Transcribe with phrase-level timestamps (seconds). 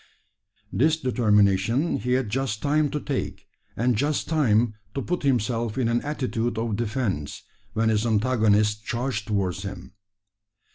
[0.73, 3.45] This determination he had just time to take,
[3.77, 7.43] and just time to put himself in an attitude of defence,
[7.73, 9.93] when his antagonist charged towards him.